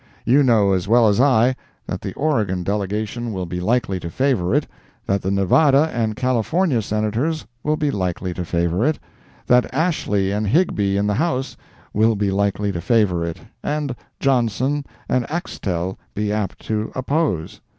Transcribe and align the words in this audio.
You 0.25 0.41
know 0.41 0.71
as 0.73 0.87
well 0.87 1.07
as 1.07 1.21
I, 1.21 1.55
that 1.85 2.01
the 2.01 2.13
Oregon 2.15 2.63
delegation 2.63 3.31
will 3.33 3.45
be 3.45 3.59
likely 3.59 3.99
to 3.99 4.09
favor 4.09 4.55
it; 4.55 4.65
that 5.05 5.21
the 5.21 5.29
Nevada 5.29 5.91
and 5.93 6.15
California 6.15 6.81
Senators 6.81 7.45
will 7.61 7.75
be 7.77 7.91
likely 7.91 8.33
to 8.33 8.43
favor 8.43 8.83
it; 8.83 8.97
that 9.45 9.71
Ashley 9.71 10.31
and 10.31 10.47
Higby 10.47 10.97
in 10.97 11.05
the 11.05 11.13
House 11.13 11.55
will 11.93 12.15
be 12.15 12.31
likely 12.31 12.71
to 12.71 12.81
favor 12.81 13.23
it, 13.23 13.41
and 13.61 13.95
Johnson 14.19 14.85
and 15.07 15.29
Axtell 15.29 15.99
be 16.15 16.31
apt 16.33 16.57
to 16.65 16.91
oppose. 16.95 17.61